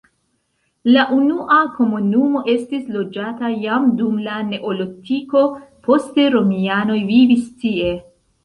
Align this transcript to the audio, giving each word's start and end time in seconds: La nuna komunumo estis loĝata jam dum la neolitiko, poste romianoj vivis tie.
La 0.95 1.03
nuna 1.17 1.57
komunumo 1.75 2.41
estis 2.55 2.89
loĝata 2.95 3.51
jam 3.67 3.87
dum 4.01 4.17
la 4.31 4.41
neolitiko, 4.49 5.45
poste 5.91 6.29
romianoj 6.39 7.01
vivis 7.15 7.47
tie. 7.65 7.97